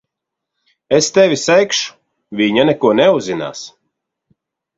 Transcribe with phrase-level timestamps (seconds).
[0.99, 1.91] Es tevi segšu.
[2.41, 3.63] Viņa neko neuzzinās.